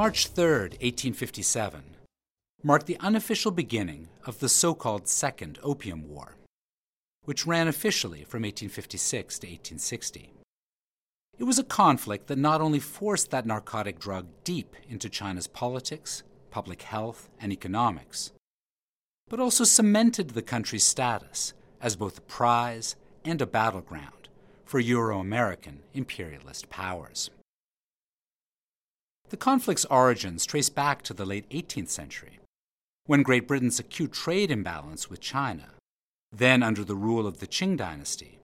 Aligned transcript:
March 0.00 0.28
3, 0.28 0.44
1857, 0.80 1.82
marked 2.62 2.86
the 2.86 2.96
unofficial 3.00 3.50
beginning 3.50 4.08
of 4.24 4.38
the 4.38 4.48
so 4.48 4.72
called 4.72 5.06
Second 5.06 5.58
Opium 5.62 6.08
War, 6.08 6.36
which 7.26 7.46
ran 7.46 7.68
officially 7.68 8.24
from 8.24 8.40
1856 8.40 9.40
to 9.40 9.46
1860. 9.46 10.32
It 11.38 11.44
was 11.44 11.58
a 11.58 11.64
conflict 11.64 12.28
that 12.28 12.38
not 12.38 12.62
only 12.62 12.78
forced 12.78 13.30
that 13.30 13.44
narcotic 13.44 13.98
drug 13.98 14.28
deep 14.42 14.74
into 14.88 15.10
China's 15.10 15.46
politics, 15.46 16.22
public 16.50 16.80
health, 16.80 17.28
and 17.38 17.52
economics, 17.52 18.32
but 19.28 19.38
also 19.38 19.64
cemented 19.64 20.30
the 20.30 20.40
country's 20.40 20.84
status 20.84 21.52
as 21.78 21.94
both 21.94 22.16
a 22.16 22.22
prize 22.22 22.96
and 23.22 23.42
a 23.42 23.46
battleground 23.46 24.30
for 24.64 24.80
Euro 24.80 25.20
American 25.20 25.80
imperialist 25.92 26.70
powers. 26.70 27.28
The 29.30 29.36
conflict's 29.36 29.84
origins 29.84 30.44
trace 30.44 30.68
back 30.68 31.02
to 31.02 31.14
the 31.14 31.24
late 31.24 31.48
18th 31.50 31.88
century, 31.88 32.40
when 33.06 33.22
Great 33.22 33.46
Britain's 33.46 33.78
acute 33.78 34.12
trade 34.12 34.50
imbalance 34.50 35.08
with 35.08 35.20
China, 35.20 35.70
then 36.32 36.64
under 36.64 36.82
the 36.82 36.96
rule 36.96 37.28
of 37.28 37.38
the 37.38 37.46
Qing 37.46 37.76
dynasty, 37.76 38.40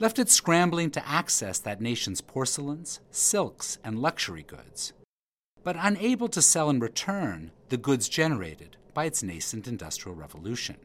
left 0.00 0.18
it 0.18 0.30
scrambling 0.30 0.90
to 0.92 1.06
access 1.06 1.58
that 1.58 1.82
nation's 1.82 2.22
porcelains, 2.22 3.00
silks, 3.10 3.76
and 3.84 3.98
luxury 3.98 4.42
goods, 4.42 4.94
but 5.62 5.76
unable 5.78 6.28
to 6.28 6.40
sell 6.40 6.70
in 6.70 6.80
return 6.80 7.50
the 7.68 7.76
goods 7.76 8.08
generated 8.08 8.78
by 8.94 9.04
its 9.04 9.22
nascent 9.22 9.68
industrial 9.68 10.16
revolution. 10.16 10.76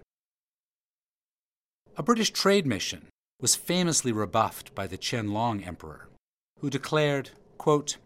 A 1.95 2.03
British 2.03 2.31
trade 2.31 2.67
mission 2.67 3.07
was 3.39 3.55
famously 3.55 4.11
rebuffed 4.11 4.75
by 4.75 4.85
the 4.85 4.97
Qianlong 4.97 5.65
Emperor, 5.65 6.09
who 6.59 6.69
declared, 6.69 7.29
quote, 7.57 7.97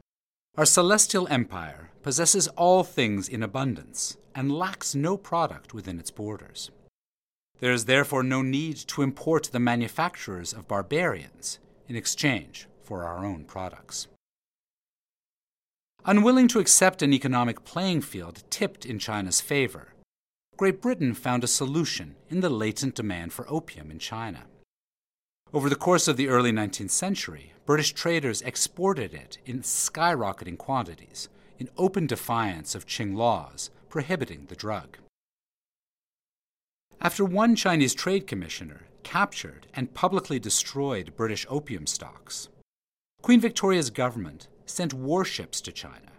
Our 0.55 0.65
celestial 0.65 1.27
empire 1.29 1.89
possesses 2.03 2.47
all 2.49 2.83
things 2.83 3.27
in 3.27 3.41
abundance 3.41 4.17
and 4.35 4.51
lacks 4.51 4.93
no 4.93 5.17
product 5.17 5.73
within 5.73 5.99
its 5.99 6.11
borders. 6.11 6.69
There 7.59 7.71
is 7.71 7.85
therefore 7.85 8.21
no 8.21 8.43
need 8.43 8.77
to 8.89 9.01
import 9.01 9.49
the 9.51 9.59
manufacturers 9.59 10.53
of 10.53 10.67
barbarians 10.67 11.57
in 11.87 11.95
exchange 11.95 12.67
for 12.83 13.03
our 13.03 13.25
own 13.25 13.45
products. 13.45 14.07
Unwilling 16.05 16.47
to 16.49 16.59
accept 16.59 17.01
an 17.01 17.13
economic 17.13 17.63
playing 17.63 18.01
field 18.01 18.43
tipped 18.51 18.85
in 18.85 18.99
China's 18.99 19.41
favor, 19.41 19.95
Great 20.55 20.83
Britain 20.83 21.15
found 21.15 21.43
a 21.43 21.47
solution 21.47 22.15
in 22.29 22.41
the 22.41 22.49
latent 22.51 22.93
demand 22.93 23.33
for 23.33 23.47
opium 23.49 23.89
in 23.89 23.97
China. 23.97 24.45
Over 25.53 25.69
the 25.69 25.75
course 25.75 26.07
of 26.07 26.17
the 26.17 26.29
early 26.29 26.51
19th 26.51 26.89
century, 26.89 27.53
British 27.65 27.93
traders 27.93 28.41
exported 28.41 29.13
it 29.13 29.37
in 29.45 29.61
skyrocketing 29.61 30.57
quantities, 30.57 31.29
in 31.59 31.69
open 31.77 32.07
defiance 32.07 32.75
of 32.75 32.87
Qing 32.87 33.15
laws 33.15 33.69
prohibiting 33.87 34.45
the 34.47 34.55
drug 34.55 34.97
after 37.03 37.25
one 37.25 37.53
Chinese 37.53 37.93
trade 37.93 38.25
commissioner 38.25 38.83
captured 39.03 39.67
and 39.73 39.93
publicly 39.93 40.39
destroyed 40.39 41.13
British 41.17 41.45
opium 41.49 41.85
stocks. 41.85 42.47
Queen 43.21 43.41
Victoria's 43.41 43.89
government 43.89 44.47
sent 44.65 44.93
warships 44.93 45.59
to 45.59 45.71
China, 45.71 46.13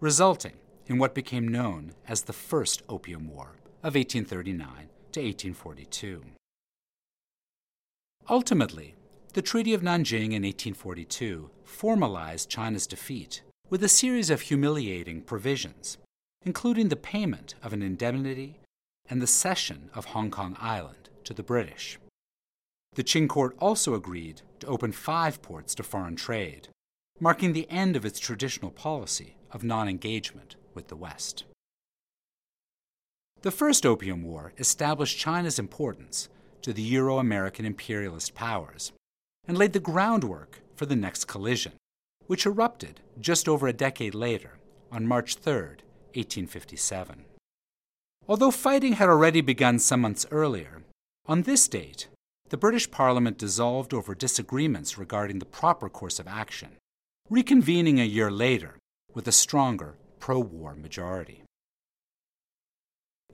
resulting 0.00 0.54
in 0.86 0.98
what 0.98 1.14
became 1.14 1.46
known 1.46 1.92
as 2.08 2.22
the 2.22 2.32
First 2.32 2.82
Opium 2.88 3.28
War 3.28 3.52
of 3.84 3.94
1839 3.94 4.68
to 5.12 5.20
1842. 5.20 6.22
Ultimately, 8.30 8.94
the 9.34 9.42
Treaty 9.42 9.74
of 9.74 9.82
Nanjing 9.82 10.32
in 10.32 10.44
1842 10.44 11.50
formalized 11.62 12.48
China's 12.48 12.86
defeat 12.86 13.42
with 13.68 13.84
a 13.84 13.88
series 13.88 14.30
of 14.30 14.40
humiliating 14.40 15.20
provisions, 15.20 15.98
including 16.42 16.88
the 16.88 16.96
payment 16.96 17.54
of 17.62 17.74
an 17.74 17.82
indemnity 17.82 18.60
and 19.10 19.20
the 19.20 19.26
cession 19.26 19.90
of 19.92 20.06
Hong 20.06 20.30
Kong 20.30 20.56
Island 20.58 21.10
to 21.24 21.34
the 21.34 21.42
British. 21.42 21.98
The 22.94 23.04
Qing 23.04 23.28
court 23.28 23.56
also 23.58 23.92
agreed 23.92 24.40
to 24.60 24.68
open 24.68 24.92
five 24.92 25.42
ports 25.42 25.74
to 25.74 25.82
foreign 25.82 26.16
trade, 26.16 26.68
marking 27.20 27.52
the 27.52 27.70
end 27.70 27.94
of 27.94 28.06
its 28.06 28.18
traditional 28.18 28.70
policy 28.70 29.36
of 29.50 29.64
non 29.64 29.86
engagement 29.86 30.56
with 30.72 30.88
the 30.88 30.96
West. 30.96 31.44
The 33.42 33.50
First 33.50 33.84
Opium 33.84 34.22
War 34.22 34.54
established 34.56 35.18
China's 35.18 35.58
importance 35.58 36.30
to 36.64 36.72
the 36.72 36.82
Euro 36.82 37.18
American 37.18 37.66
imperialist 37.66 38.34
powers 38.34 38.90
and 39.46 39.58
laid 39.58 39.74
the 39.74 39.78
groundwork 39.78 40.60
for 40.74 40.86
the 40.86 40.96
next 40.96 41.26
collision, 41.26 41.72
which 42.26 42.46
erupted 42.46 43.00
just 43.20 43.46
over 43.46 43.68
a 43.68 43.72
decade 43.74 44.14
later 44.14 44.52
on 44.90 45.06
March 45.06 45.34
3, 45.34 45.52
1857. 46.14 47.26
Although 48.26 48.50
fighting 48.50 48.94
had 48.94 49.10
already 49.10 49.42
begun 49.42 49.78
some 49.78 50.00
months 50.00 50.24
earlier, 50.30 50.82
on 51.26 51.42
this 51.42 51.68
date, 51.68 52.08
the 52.48 52.56
British 52.56 52.90
Parliament 52.90 53.36
dissolved 53.36 53.92
over 53.92 54.14
disagreements 54.14 54.96
regarding 54.96 55.40
the 55.40 55.44
proper 55.44 55.90
course 55.90 56.18
of 56.18 56.26
action, 56.26 56.70
reconvening 57.30 58.00
a 58.00 58.06
year 58.06 58.30
later 58.30 58.76
with 59.12 59.28
a 59.28 59.32
stronger 59.32 59.96
pro 60.18 60.38
war 60.38 60.74
majority. 60.74 61.42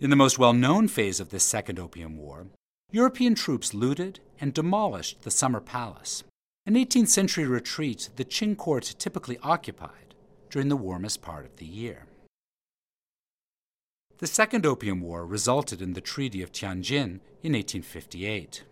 In 0.01 0.11
the 0.11 0.17
most 0.17 0.37
well 0.37 0.53
known 0.53 0.89
phase 0.89 1.21
of 1.21 1.29
this 1.29 1.45
Second 1.45 1.79
Opium 1.79 2.17
War, 2.17 2.47
European 2.93 3.37
troops 3.37 3.73
looted 3.73 4.19
and 4.41 4.53
demolished 4.53 5.23
the 5.23 5.31
Summer 5.31 5.61
Palace, 5.61 6.25
an 6.67 6.75
18th 6.75 7.09
century 7.09 7.47
retreat 7.47 8.11
the 8.17 8.25
Qing 8.25 8.57
court 8.57 8.97
typically 8.99 9.39
occupied 9.43 10.15
during 10.51 10.69
the 10.69 10.77
warmest 10.77 11.23
part 11.23 11.47
of 11.47 11.57
the 11.57 11.67
year. 11.67 12.07
The 14.19 14.27
Second 14.27 14.67
Opium 14.67 15.01
War 15.01 15.25
resulted 15.25 15.81
in 15.81 15.93
the 15.93 16.01
Treaty 16.01 16.43
of 16.43 16.51
Tianjin 16.51 17.21
in 17.43 17.53
1858. 17.53 18.65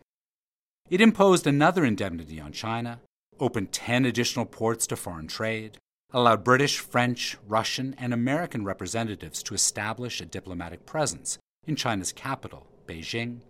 It 0.90 1.00
imposed 1.00 1.46
another 1.46 1.84
indemnity 1.84 2.40
on 2.40 2.52
China, 2.52 3.00
opened 3.38 3.72
10 3.72 4.04
additional 4.04 4.46
ports 4.46 4.86
to 4.88 4.96
foreign 4.96 5.28
trade, 5.28 5.78
allowed 6.12 6.42
British, 6.42 6.80
French, 6.80 7.36
Russian, 7.46 7.94
and 7.98 8.12
American 8.12 8.64
representatives 8.64 9.44
to 9.44 9.54
establish 9.54 10.20
a 10.20 10.26
diplomatic 10.26 10.86
presence 10.86 11.38
in 11.66 11.76
China's 11.76 12.12
capital, 12.12 12.66
Beijing, 12.86 13.40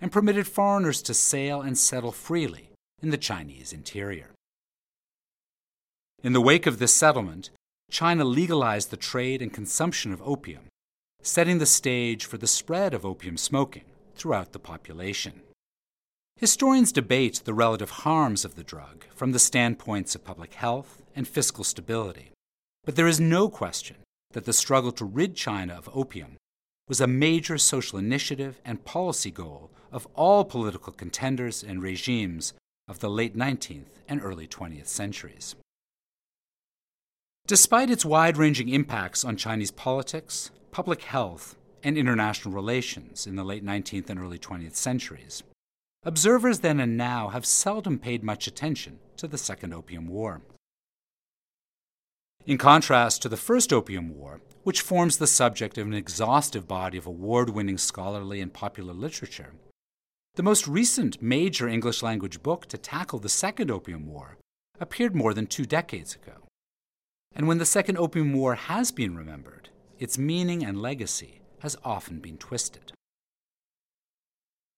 and 0.00 0.12
permitted 0.12 0.46
foreigners 0.46 1.02
to 1.02 1.14
sail 1.14 1.60
and 1.62 1.78
settle 1.78 2.12
freely 2.12 2.70
in 3.02 3.10
the 3.10 3.18
Chinese 3.18 3.72
interior. 3.72 4.30
In 6.22 6.32
the 6.32 6.40
wake 6.40 6.66
of 6.66 6.78
this 6.78 6.94
settlement, 6.94 7.50
China 7.90 8.24
legalized 8.24 8.90
the 8.90 8.96
trade 8.96 9.40
and 9.40 9.52
consumption 9.52 10.12
of 10.12 10.22
opium 10.22 10.62
setting 11.26 11.58
the 11.58 11.66
stage 11.66 12.24
for 12.24 12.38
the 12.38 12.46
spread 12.46 12.94
of 12.94 13.04
opium 13.04 13.36
smoking 13.36 13.84
throughout 14.14 14.52
the 14.52 14.58
population. 14.58 15.42
Historians 16.36 16.92
debate 16.92 17.42
the 17.44 17.54
relative 17.54 17.90
harms 17.90 18.44
of 18.44 18.54
the 18.54 18.62
drug 18.62 19.04
from 19.14 19.32
the 19.32 19.38
standpoints 19.38 20.14
of 20.14 20.24
public 20.24 20.54
health 20.54 21.02
and 21.16 21.26
fiscal 21.26 21.64
stability, 21.64 22.30
but 22.84 22.94
there 22.94 23.08
is 23.08 23.18
no 23.18 23.48
question 23.48 23.96
that 24.32 24.44
the 24.44 24.52
struggle 24.52 24.92
to 24.92 25.04
rid 25.04 25.34
China 25.34 25.74
of 25.74 25.90
opium 25.92 26.36
was 26.88 27.00
a 27.00 27.06
major 27.06 27.58
social 27.58 27.98
initiative 27.98 28.60
and 28.64 28.84
policy 28.84 29.30
goal 29.30 29.70
of 29.92 30.06
all 30.14 30.44
political 30.44 30.92
contenders 30.92 31.62
and 31.62 31.82
regimes 31.82 32.52
of 32.88 33.00
the 33.00 33.10
late 33.10 33.36
19th 33.36 34.00
and 34.08 34.22
early 34.22 34.46
20th 34.46 34.86
centuries. 34.86 35.54
Despite 37.46 37.90
its 37.90 38.04
wide 38.04 38.36
ranging 38.36 38.68
impacts 38.68 39.24
on 39.24 39.36
Chinese 39.36 39.70
politics, 39.70 40.50
public 40.72 41.02
health, 41.02 41.56
and 41.82 41.96
international 41.96 42.52
relations 42.52 43.26
in 43.26 43.36
the 43.36 43.44
late 43.44 43.64
19th 43.64 44.10
and 44.10 44.18
early 44.18 44.38
20th 44.38 44.74
centuries. 44.74 45.44
Observers 46.02 46.60
then 46.60 46.80
and 46.80 46.96
now 46.96 47.28
have 47.28 47.46
seldom 47.46 47.98
paid 47.98 48.24
much 48.24 48.48
attention 48.48 48.98
to 49.16 49.28
the 49.28 49.38
Second 49.38 49.72
Opium 49.72 50.08
War. 50.08 50.42
In 52.44 52.58
contrast 52.58 53.22
to 53.22 53.28
the 53.28 53.36
First 53.36 53.72
Opium 53.72 54.16
War, 54.16 54.40
which 54.64 54.80
forms 54.80 55.18
the 55.18 55.26
subject 55.26 55.78
of 55.78 55.86
an 55.86 55.94
exhaustive 55.94 56.66
body 56.66 56.98
of 56.98 57.06
award 57.06 57.50
winning 57.50 57.78
scholarly 57.78 58.40
and 58.40 58.52
popular 58.52 58.92
literature, 58.92 59.52
the 60.36 60.42
most 60.42 60.68
recent 60.68 61.20
major 61.22 61.66
English 61.66 62.02
language 62.02 62.42
book 62.42 62.66
to 62.66 62.76
tackle 62.76 63.18
the 63.18 63.28
Second 63.28 63.70
Opium 63.70 64.06
War 64.06 64.36
appeared 64.78 65.14
more 65.14 65.32
than 65.32 65.46
two 65.46 65.64
decades 65.64 66.14
ago. 66.14 66.46
And 67.34 67.48
when 67.48 67.56
the 67.56 67.64
Second 67.64 67.96
Opium 67.96 68.34
War 68.34 68.54
has 68.54 68.92
been 68.92 69.16
remembered, 69.16 69.70
its 69.98 70.18
meaning 70.18 70.62
and 70.62 70.80
legacy 70.80 71.40
has 71.60 71.76
often 71.82 72.20
been 72.20 72.36
twisted. 72.36 72.92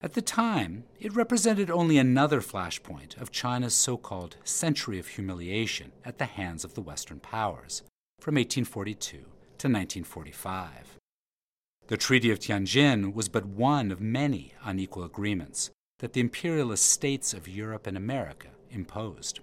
At 0.00 0.12
the 0.14 0.22
time, 0.22 0.84
it 1.00 1.16
represented 1.16 1.72
only 1.72 1.99
another 1.99 2.40
flashpoint 2.40 3.20
of 3.20 3.32
China's 3.32 3.75
so 3.75 3.96
called 3.96 4.37
century 4.44 5.00
of 5.00 5.08
humiliation 5.08 5.90
at 6.04 6.19
the 6.19 6.26
hands 6.26 6.64
of 6.64 6.75
the 6.75 6.82
Western 6.82 7.19
powers 7.19 7.82
from 8.20 8.37
1842 8.37 9.16
to 9.16 9.22
1945. 9.66 10.99
The 11.88 11.96
Treaty 11.96 12.31
of 12.31 12.38
Tianjin 12.38 13.14
was 13.14 13.31
but 13.31 13.46
one 13.46 13.90
of 13.90 13.99
many 13.99 14.52
unequal 14.62 15.05
agreements 15.05 15.70
that 16.00 16.12
the 16.12 16.20
imperialist 16.20 16.85
states 16.85 17.32
of 17.32 17.49
Europe 17.49 17.87
and 17.87 17.96
America 17.96 18.49
imposed. 18.70 19.40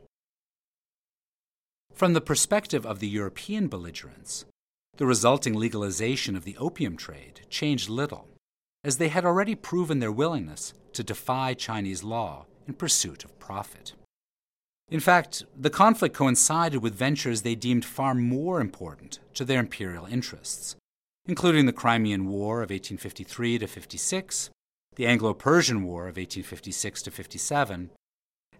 From 1.92 2.14
the 2.14 2.22
perspective 2.22 2.86
of 2.86 3.00
the 3.00 3.08
European 3.08 3.68
belligerents, 3.68 4.46
The 4.98 5.06
resulting 5.06 5.56
legalization 5.56 6.38
of 6.38 6.46
the 6.46 6.56
opium 6.58 6.96
trade 6.96 7.42
changed 7.50 7.90
little, 7.90 8.30
as 8.84 8.98
they 8.98 9.10
had 9.10 9.26
already 9.26 9.54
proven 9.56 10.00
their 10.00 10.12
willingness 10.12 10.74
to 10.94 11.04
defy 11.04 11.54
Chinese 11.54 12.04
law 12.04 12.46
in 12.66 12.76
pursuit 12.76 13.26
of 13.26 13.38
profit. 13.38 13.94
In 14.90 15.02
fact, 15.02 15.44
the 15.58 15.70
conflict 15.70 16.16
coincided 16.16 16.82
with 16.82 16.96
ventures 16.96 17.42
they 17.42 17.56
deemed 17.56 17.84
far 17.84 18.14
more 18.14 18.62
important 18.62 19.20
to 19.34 19.44
their 19.44 19.60
imperial 19.60 20.06
interests, 20.06 20.78
including 21.28 21.66
the 21.66 21.74
Crimean 21.74 22.28
War 22.28 22.58
of 22.58 22.70
1853 22.70 23.60
to 23.60 23.68
56, 23.68 24.50
the 24.96 25.08
Anglo 25.08 25.34
Persian 25.34 25.84
War 25.84 26.04
of 26.04 26.18
1856 26.18 27.02
to 27.04 27.12
57, 27.12 27.90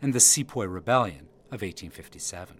and 0.02 0.14
the 0.14 0.20
Sepoy 0.20 0.66
Rebellion 0.66 1.28
of 1.48 1.62
1857. 1.62 2.58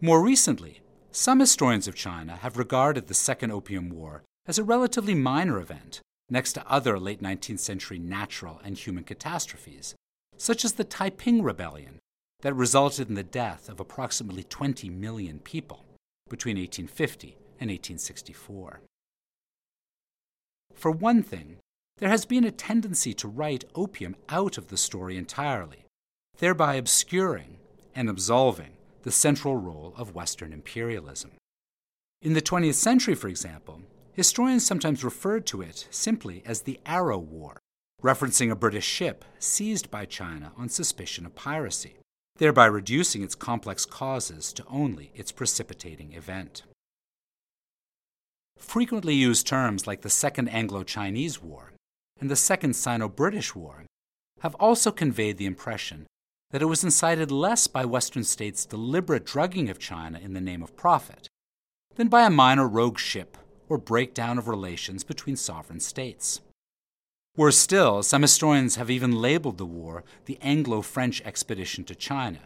More 0.00 0.22
recently, 0.22 0.80
some 1.10 1.40
historians 1.40 1.88
of 1.88 1.94
China 1.94 2.36
have 2.36 2.56
regarded 2.56 3.06
the 3.06 3.14
Second 3.14 3.50
Opium 3.50 3.90
War 3.90 4.22
as 4.46 4.58
a 4.58 4.64
relatively 4.64 5.14
minor 5.14 5.58
event 5.58 6.00
next 6.30 6.52
to 6.52 6.66
other 6.70 6.98
late 6.98 7.20
19th 7.20 7.58
century 7.58 7.98
natural 7.98 8.60
and 8.64 8.78
human 8.78 9.04
catastrophes, 9.04 9.94
such 10.36 10.64
as 10.64 10.74
the 10.74 10.84
Taiping 10.84 11.42
Rebellion 11.42 11.98
that 12.42 12.54
resulted 12.54 13.08
in 13.08 13.14
the 13.14 13.22
death 13.22 13.68
of 13.68 13.80
approximately 13.80 14.44
20 14.44 14.88
million 14.88 15.40
people 15.40 15.84
between 16.28 16.56
1850 16.56 17.36
and 17.60 17.70
1864. 17.70 18.80
For 20.74 20.90
one 20.90 21.22
thing, 21.22 21.58
there 21.98 22.08
has 22.08 22.24
been 22.24 22.44
a 22.44 22.50
tendency 22.50 23.12
to 23.14 23.28
write 23.28 23.64
opium 23.74 24.16
out 24.30 24.56
of 24.56 24.68
the 24.68 24.78
story 24.78 25.18
entirely, 25.18 25.84
thereby 26.38 26.76
obscuring 26.76 27.58
and 27.94 28.08
absolving 28.08 28.72
the 29.02 29.10
central 29.10 29.56
role 29.56 29.92
of 29.96 30.14
Western 30.14 30.52
imperialism. 30.52 31.32
In 32.22 32.32
the 32.32 32.42
20th 32.42 32.74
century, 32.74 33.14
for 33.14 33.28
example, 33.28 33.82
historians 34.12 34.64
sometimes 34.64 35.04
referred 35.04 35.46
to 35.46 35.62
it 35.62 35.86
simply 35.90 36.42
as 36.46 36.62
the 36.62 36.80
Arrow 36.86 37.18
War, 37.18 37.58
referencing 38.02 38.50
a 38.50 38.56
British 38.56 38.86
ship 38.86 39.24
seized 39.38 39.90
by 39.90 40.06
China 40.06 40.52
on 40.56 40.68
suspicion 40.68 41.26
of 41.26 41.34
piracy, 41.34 41.96
thereby 42.36 42.66
reducing 42.66 43.22
its 43.22 43.34
complex 43.34 43.84
causes 43.84 44.52
to 44.54 44.64
only 44.68 45.12
its 45.14 45.32
precipitating 45.32 46.14
event. 46.14 46.62
Frequently 48.60 49.14
used 49.14 49.46
terms 49.46 49.86
like 49.86 50.02
the 50.02 50.10
Second 50.10 50.48
Anglo 50.50 50.84
Chinese 50.84 51.42
War 51.42 51.72
and 52.20 52.30
the 52.30 52.36
Second 52.36 52.74
Sino 52.74 53.08
British 53.08 53.54
War 53.54 53.84
have 54.40 54.54
also 54.56 54.92
conveyed 54.92 55.38
the 55.38 55.46
impression 55.46 56.06
that 56.50 56.62
it 56.62 56.66
was 56.66 56.84
incited 56.84 57.32
less 57.32 57.66
by 57.66 57.84
Western 57.84 58.22
states' 58.22 58.66
deliberate 58.66 59.24
drugging 59.24 59.68
of 59.68 59.78
China 59.78 60.18
in 60.18 60.34
the 60.34 60.40
name 60.40 60.62
of 60.62 60.76
profit 60.76 61.26
than 61.96 62.08
by 62.08 62.24
a 62.24 62.30
minor 62.30 62.68
rogue 62.68 62.98
ship 62.98 63.36
or 63.68 63.78
breakdown 63.78 64.38
of 64.38 64.46
relations 64.46 65.02
between 65.04 65.36
sovereign 65.36 65.80
states. 65.80 66.40
Worse 67.36 67.56
still, 67.56 68.02
some 68.02 68.22
historians 68.22 68.76
have 68.76 68.90
even 68.90 69.20
labeled 69.20 69.58
the 69.58 69.66
war 69.66 70.04
the 70.26 70.38
Anglo 70.42 70.82
French 70.82 71.22
expedition 71.22 71.84
to 71.84 71.94
China, 71.94 72.40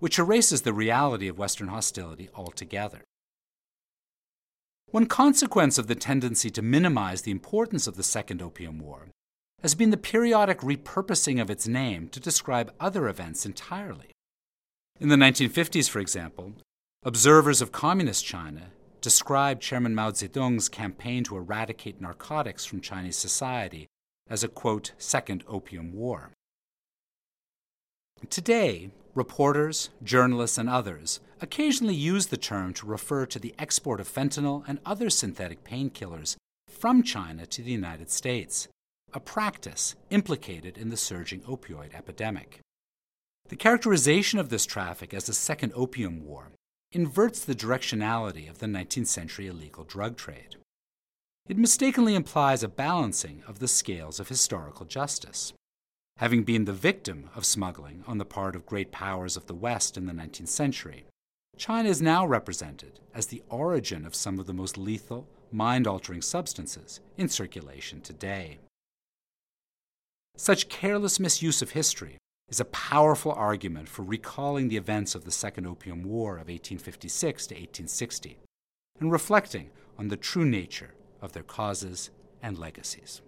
which 0.00 0.18
erases 0.18 0.62
the 0.62 0.72
reality 0.72 1.28
of 1.28 1.38
Western 1.38 1.68
hostility 1.68 2.28
altogether. 2.34 3.02
One 4.92 5.06
consequence 5.06 5.78
of 5.78 5.86
the 5.86 5.94
tendency 5.94 6.50
to 6.50 6.60
minimize 6.60 7.22
the 7.22 7.30
importance 7.30 7.86
of 7.86 7.96
the 7.96 8.02
Second 8.02 8.42
Opium 8.42 8.78
War 8.78 9.08
has 9.62 9.74
been 9.74 9.88
the 9.88 9.96
periodic 9.96 10.58
repurposing 10.58 11.40
of 11.40 11.48
its 11.48 11.66
name 11.66 12.10
to 12.10 12.20
describe 12.20 12.74
other 12.78 13.08
events 13.08 13.46
entirely. 13.46 14.10
In 15.00 15.08
the 15.08 15.16
1950s, 15.16 15.88
for 15.88 15.98
example, 15.98 16.52
observers 17.04 17.62
of 17.62 17.72
Communist 17.72 18.26
China 18.26 18.64
described 19.00 19.62
Chairman 19.62 19.94
Mao 19.94 20.10
Zedong's 20.10 20.68
campaign 20.68 21.24
to 21.24 21.38
eradicate 21.38 21.98
narcotics 21.98 22.66
from 22.66 22.82
Chinese 22.82 23.16
society 23.16 23.86
as 24.28 24.44
a 24.44 24.48
quote, 24.48 24.92
second 24.98 25.42
opium 25.48 25.94
war. 25.94 26.32
Today, 28.28 28.90
reporters, 29.14 29.90
journalists, 30.02 30.58
and 30.58 30.68
others 30.68 31.20
occasionally 31.40 31.94
use 31.94 32.26
the 32.26 32.36
term 32.36 32.72
to 32.74 32.86
refer 32.86 33.26
to 33.26 33.38
the 33.38 33.54
export 33.58 34.00
of 34.00 34.08
fentanyl 34.08 34.64
and 34.66 34.78
other 34.86 35.10
synthetic 35.10 35.64
painkillers 35.64 36.36
from 36.68 37.02
China 37.02 37.46
to 37.46 37.62
the 37.62 37.70
United 37.72 38.10
States, 38.10 38.68
a 39.12 39.20
practice 39.20 39.94
implicated 40.10 40.78
in 40.78 40.88
the 40.88 40.96
surging 40.96 41.40
opioid 41.42 41.94
epidemic. 41.94 42.60
The 43.48 43.56
characterization 43.56 44.38
of 44.38 44.48
this 44.48 44.64
traffic 44.64 45.12
as 45.12 45.28
a 45.28 45.34
second 45.34 45.72
opium 45.74 46.24
war 46.24 46.52
inverts 46.92 47.44
the 47.44 47.54
directionality 47.54 48.48
of 48.48 48.58
the 48.58 48.66
19th 48.66 49.08
century 49.08 49.46
illegal 49.46 49.84
drug 49.84 50.16
trade. 50.16 50.56
It 51.48 51.58
mistakenly 51.58 52.14
implies 52.14 52.62
a 52.62 52.68
balancing 52.68 53.42
of 53.46 53.58
the 53.58 53.68
scales 53.68 54.20
of 54.20 54.28
historical 54.28 54.86
justice. 54.86 55.52
Having 56.18 56.44
been 56.44 56.64
the 56.66 56.72
victim 56.72 57.30
of 57.34 57.44
smuggling 57.44 58.04
on 58.06 58.18
the 58.18 58.24
part 58.24 58.54
of 58.54 58.66
great 58.66 58.92
powers 58.92 59.36
of 59.36 59.46
the 59.46 59.54
West 59.54 59.96
in 59.96 60.06
the 60.06 60.12
19th 60.12 60.48
century, 60.48 61.04
China 61.56 61.88
is 61.88 62.00
now 62.00 62.26
represented 62.26 63.00
as 63.14 63.26
the 63.26 63.42
origin 63.48 64.06
of 64.06 64.14
some 64.14 64.38
of 64.38 64.46
the 64.46 64.52
most 64.52 64.78
lethal, 64.78 65.26
mind 65.50 65.86
altering 65.86 66.22
substances 66.22 67.00
in 67.16 67.28
circulation 67.28 68.00
today. 68.00 68.58
Such 70.36 70.68
careless 70.68 71.20
misuse 71.20 71.60
of 71.60 71.70
history 71.70 72.18
is 72.48 72.60
a 72.60 72.66
powerful 72.66 73.32
argument 73.32 73.88
for 73.88 74.02
recalling 74.02 74.68
the 74.68 74.76
events 74.76 75.14
of 75.14 75.24
the 75.24 75.30
Second 75.30 75.66
Opium 75.66 76.02
War 76.04 76.34
of 76.34 76.48
1856 76.48 77.46
to 77.48 77.54
1860 77.54 78.38
and 79.00 79.12
reflecting 79.12 79.70
on 79.98 80.08
the 80.08 80.16
true 80.16 80.44
nature 80.44 80.94
of 81.20 81.32
their 81.32 81.42
causes 81.42 82.10
and 82.42 82.58
legacies. 82.58 83.22